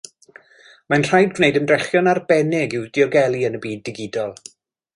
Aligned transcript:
Mae'n 0.93 1.05
rhaid 1.07 1.35
gwneud 1.39 1.59
ymdrechion 1.59 2.09
arbennig 2.13 2.73
i'w 2.79 2.89
diogelu 2.99 3.45
yn 3.51 3.61
y 3.61 3.65
byd 3.67 3.85
digidol. 3.91 4.35